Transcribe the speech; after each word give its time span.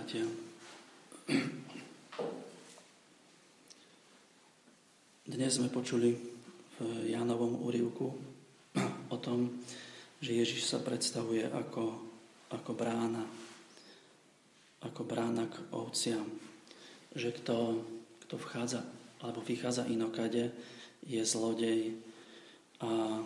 bratia. 0.00 0.24
Dnes 5.28 5.60
sme 5.60 5.68
počuli 5.68 6.16
v 6.80 7.12
Jánovom 7.12 7.60
úrivku 7.68 8.08
o 9.12 9.16
tom, 9.20 9.60
že 10.24 10.40
Ježiš 10.40 10.72
sa 10.72 10.80
predstavuje 10.80 11.44
ako, 11.52 12.00
ako 12.48 12.72
brána, 12.72 13.28
ako 14.88 15.04
brána 15.04 15.52
k 15.52 15.68
ovciam. 15.76 16.24
Že 17.12 17.36
kto, 17.44 17.56
kto 18.24 18.40
vchádza 18.40 18.80
alebo 19.20 19.44
vychádza 19.44 19.84
inokade, 19.92 20.48
je 21.04 21.20
zlodej 21.20 21.92
a, 22.80 23.20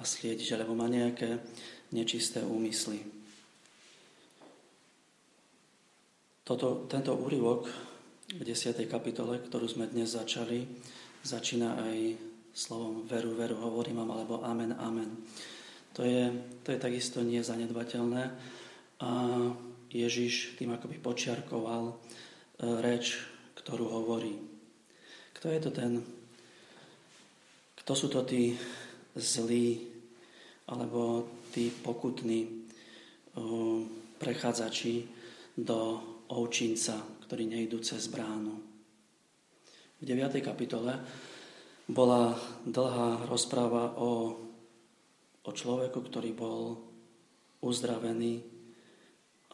a 0.00 0.02
sliedič, 0.08 0.56
alebo 0.56 0.72
má 0.72 0.88
nejaké 0.88 1.36
nečisté 1.92 2.40
úmysly. 2.40 3.23
Toto, 6.44 6.84
tento 6.92 7.16
úryvok 7.16 7.72
v 8.36 8.42
10. 8.44 8.76
kapitole, 8.84 9.40
ktorú 9.40 9.64
sme 9.64 9.88
dnes 9.88 10.12
začali, 10.12 10.68
začína 11.24 11.80
aj 11.80 12.20
slovom 12.52 13.08
veru, 13.08 13.32
veru, 13.32 13.56
hovorím 13.56 14.04
vám, 14.04 14.12
alebo 14.12 14.44
amen, 14.44 14.76
amen. 14.76 15.24
To 15.96 16.04
je, 16.04 16.28
to 16.60 16.76
je 16.76 16.84
takisto 16.84 17.24
nezanedbateľné 17.24 18.22
a 19.00 19.10
Ježiš 19.88 20.60
tým 20.60 20.76
akoby 20.76 21.00
počiarkoval 21.00 21.88
e, 21.88 21.94
reč, 22.76 23.24
ktorú 23.56 23.88
hovorí. 23.88 24.36
Kto 25.40 25.48
je 25.48 25.60
to 25.64 25.70
ten, 25.72 26.04
kto 27.80 27.92
sú 27.96 28.12
to 28.12 28.20
tí 28.20 28.52
zlí 29.16 29.80
alebo 30.68 31.24
tí 31.56 31.72
pokutní 31.72 32.40
e, 32.44 32.48
prechádzači 34.20 35.08
do 35.56 36.12
ovčinca, 36.30 37.00
ktorí 37.26 37.48
nejdú 37.48 37.80
cez 37.84 38.08
bránu. 38.08 38.54
V 39.98 40.02
9. 40.02 40.40
kapitole 40.44 40.92
bola 41.88 42.32
dlhá 42.64 43.28
rozpráva 43.28 43.96
o, 44.00 44.36
o 45.44 45.50
človeku, 45.52 46.00
ktorý 46.00 46.30
bol 46.32 46.80
uzdravený 47.64 48.40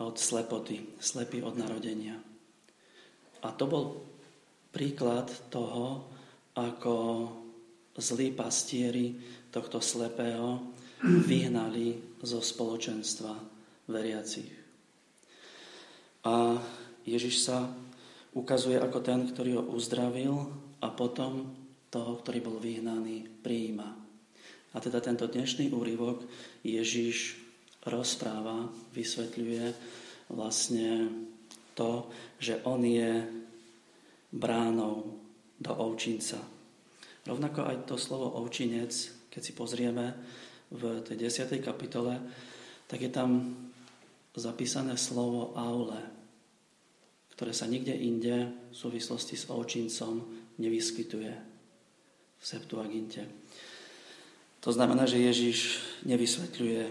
od 0.00 0.14
slepoty, 0.16 0.98
slepý 0.98 1.42
od 1.42 1.54
narodenia. 1.58 2.16
A 3.40 3.48
to 3.54 3.64
bol 3.68 3.84
príklad 4.70 5.28
toho, 5.50 6.08
ako 6.56 6.96
zlí 7.98 8.32
pastieri 8.32 9.14
tohto 9.52 9.78
slepého 9.82 10.72
vyhnali 11.02 12.18
zo 12.22 12.40
spoločenstva 12.40 13.32
veriacich. 13.88 14.52
A 16.24 16.52
Ježiš 17.04 17.46
sa 17.48 17.70
ukazuje 18.36 18.78
ako 18.78 18.98
ten, 19.02 19.26
ktorý 19.26 19.58
ho 19.58 19.64
uzdravil 19.74 20.48
a 20.80 20.88
potom 20.92 21.50
toho, 21.90 22.22
ktorý 22.22 22.38
bol 22.40 22.56
vyhnaný, 22.62 23.26
prijíma. 23.42 23.88
A 24.70 24.76
teda 24.78 25.02
tento 25.02 25.26
dnešný 25.26 25.74
úryvok 25.74 26.22
Ježiš 26.62 27.42
rozpráva, 27.82 28.70
vysvetľuje 28.94 29.64
vlastne 30.30 31.10
to, 31.74 32.06
že 32.38 32.62
on 32.62 32.86
je 32.86 33.26
bránou 34.30 35.18
do 35.58 35.72
ovčinca. 35.74 36.38
Rovnako 37.26 37.60
aj 37.66 37.76
to 37.90 37.98
slovo 37.98 38.38
ovčinec, 38.38 38.94
keď 39.26 39.40
si 39.42 39.52
pozrieme 39.52 40.14
v 40.70 41.02
tej 41.02 41.26
10. 41.26 41.50
kapitole, 41.58 42.22
tak 42.86 43.02
je 43.02 43.10
tam 43.10 43.58
zapísané 44.38 44.94
slovo 44.94 45.50
aule, 45.58 46.19
ktoré 47.40 47.56
sa 47.56 47.64
nikde 47.64 47.96
inde 47.96 48.52
v 48.68 48.76
súvislosti 48.76 49.32
s 49.32 49.48
ovčincom 49.48 50.28
nevyskytuje 50.60 51.32
v 52.36 52.44
Septuaginte. 52.44 53.24
To 54.60 54.68
znamená, 54.68 55.08
že 55.08 55.24
Ježiš 55.24 55.80
nevysvetľuje 56.04 56.82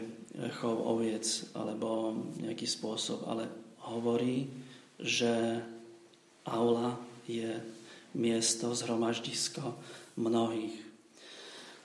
chov 0.57 0.73
oviec 0.89 1.53
alebo 1.53 2.17
nejaký 2.41 2.65
spôsob, 2.65 3.29
ale 3.29 3.45
hovorí, 3.93 4.49
že 4.97 5.61
aula 6.49 6.97
je 7.29 7.61
miesto, 8.17 8.73
zhromaždisko 8.73 9.77
mnohých. 10.17 10.81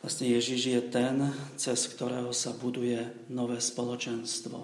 Vlastne 0.01 0.33
Ježiš 0.41 0.61
je 0.73 0.81
ten, 0.89 1.21
cez 1.61 1.85
ktorého 1.85 2.33
sa 2.33 2.57
buduje 2.57 3.29
nové 3.29 3.61
spoločenstvo, 3.61 4.57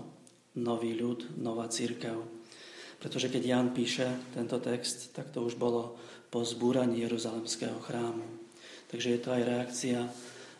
nový 0.56 0.96
ľud, 0.96 1.36
nová 1.36 1.68
církev. 1.68 2.39
Pretože 3.00 3.32
keď 3.32 3.42
Jan 3.42 3.68
píše 3.72 4.04
tento 4.36 4.60
text, 4.60 5.16
tak 5.16 5.32
to 5.32 5.40
už 5.40 5.56
bolo 5.56 5.96
po 6.28 6.44
zbúraní 6.44 7.00
Jeruzalemského 7.00 7.80
chrámu. 7.80 8.28
Takže 8.92 9.08
je 9.16 9.20
to 9.24 9.30
aj 9.32 9.42
reakcia 9.42 10.00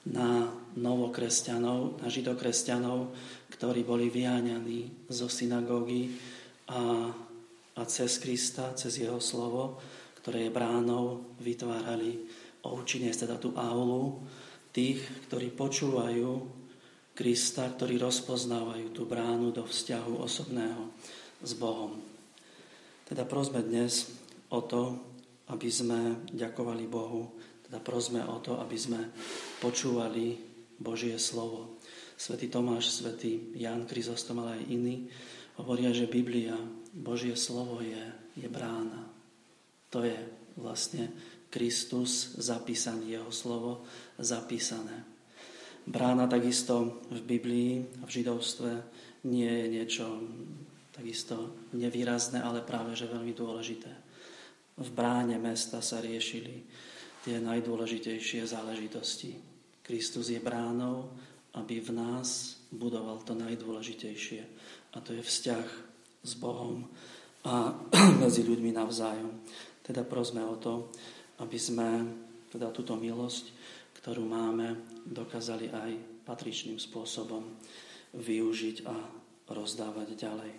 na 0.09 0.49
novokresťanov, 0.81 2.01
na 2.01 2.09
židokresťanov, 2.09 3.13
ktorí 3.53 3.85
boli 3.85 4.09
vyháňaní 4.09 5.13
zo 5.13 5.29
synagógy 5.29 6.17
a, 6.73 7.13
a 7.77 7.83
cez 7.85 8.17
Krista, 8.17 8.73
cez 8.73 9.05
jeho 9.05 9.21
slovo, 9.21 9.77
ktoré 10.25 10.49
je 10.49 10.55
bránou, 10.55 11.37
vytvárali 11.45 12.25
ovčine, 12.65 13.13
teda 13.13 13.37
tú 13.37 13.53
aulu 13.53 14.25
tých, 14.73 15.03
ktorí 15.29 15.53
počúvajú 15.53 16.29
Krista, 17.13 17.69
ktorí 17.69 18.01
rozpoznávajú 18.01 18.97
tú 18.97 19.05
bránu 19.05 19.53
do 19.53 19.69
vzťahu 19.69 20.25
osobného 20.25 20.89
s 21.45 21.53
Bohom. 21.53 22.20
Teda 23.11 23.27
prosme 23.27 23.59
dnes 23.59 24.07
o 24.55 24.63
to, 24.63 24.95
aby 25.51 25.67
sme 25.67 26.31
ďakovali 26.31 26.87
Bohu, 26.87 27.35
teda 27.67 27.83
prosme 27.83 28.23
o 28.23 28.39
to, 28.39 28.63
aby 28.63 28.79
sme 28.79 29.11
počúvali 29.59 30.39
Božie 30.79 31.19
slovo. 31.19 31.83
Svetý 32.15 32.47
Tomáš, 32.47 33.03
svätý 33.03 33.51
Jan 33.59 33.83
Kryzostom, 33.83 34.39
ale 34.47 34.63
aj 34.63 34.71
iní 34.71 35.11
hovoria, 35.59 35.91
že 35.91 36.07
Biblia, 36.07 36.55
Božie 36.95 37.35
slovo 37.35 37.83
je, 37.83 37.99
je 38.39 38.47
brána. 38.47 39.11
To 39.91 40.07
je 40.07 40.15
vlastne 40.55 41.11
Kristus 41.51 42.39
zapísaný, 42.39 43.19
jeho 43.19 43.35
slovo 43.35 43.83
zapísané. 44.23 45.03
Brána 45.83 46.31
takisto 46.31 47.03
v 47.11 47.19
Biblii, 47.27 47.83
v 48.07 48.07
židovstve 48.07 48.71
nie 49.27 49.51
je 49.51 49.67
niečo 49.67 50.07
takisto 51.01 51.57
nevýrazné, 51.73 52.45
ale 52.45 52.61
práve 52.61 52.93
že 52.93 53.09
veľmi 53.09 53.33
dôležité. 53.33 53.89
V 54.77 54.89
bráne 54.93 55.41
mesta 55.41 55.81
sa 55.81 56.05
riešili 56.05 56.69
tie 57.25 57.41
najdôležitejšie 57.41 58.45
záležitosti. 58.45 59.41
Kristus 59.81 60.29
je 60.29 60.41
bránou, 60.41 61.09
aby 61.57 61.81
v 61.81 61.97
nás 61.97 62.61
budoval 62.69 63.25
to 63.25 63.33
najdôležitejšie. 63.33 64.43
A 64.93 65.01
to 65.01 65.17
je 65.17 65.25
vzťah 65.25 65.67
s 66.21 66.33
Bohom 66.37 66.85
a 67.49 67.73
medzi 68.23 68.45
ľuďmi 68.45 68.77
navzájom. 68.77 69.41
Teda 69.81 70.05
prosme 70.05 70.45
o 70.45 70.61
to, 70.61 70.93
aby 71.41 71.57
sme 71.57 71.89
teda 72.53 72.69
túto 72.71 72.95
milosť 72.95 73.57
ktorú 74.01 74.25
máme, 74.25 74.81
dokázali 75.05 75.69
aj 75.69 75.91
patričným 76.25 76.81
spôsobom 76.81 77.45
využiť 78.17 78.89
a 78.89 78.97
rozdávať 79.53 80.17
ďalej. 80.17 80.53